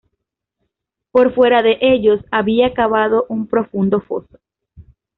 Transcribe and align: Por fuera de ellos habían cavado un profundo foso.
Por 1.11 1.31
fuera 1.35 1.61
de 1.61 1.77
ellos 1.79 2.21
habían 2.31 2.73
cavado 2.73 3.27
un 3.29 3.45
profundo 3.45 4.01
foso. 4.01 4.39